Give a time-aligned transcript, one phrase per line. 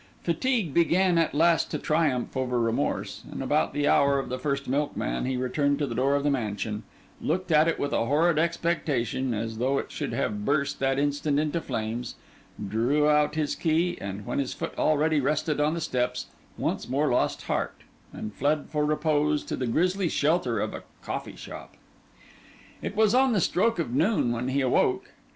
[0.23, 4.67] Fatigue began at last to triumph over remorse; and about the hour of the first
[4.67, 6.81] milkman, he returned to the door of the mansion;
[7.21, 11.37] looked at it with a horrid expectation, as though it should have burst that instant
[11.37, 12.15] into flames;
[12.67, 16.25] drew out his key, and when his foot already rested on the steps,
[16.57, 17.81] once more lost heart
[18.11, 21.75] and fled for repose to the grisly shelter of a coffee shop.
[22.81, 25.11] It was on the stroke of noon when he awoke.